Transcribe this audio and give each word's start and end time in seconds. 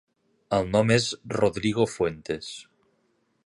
El 0.57 0.69
nom 0.75 0.93
és 0.95 1.05
Rodrigo 1.35 1.87
Fuentes. 1.97 2.51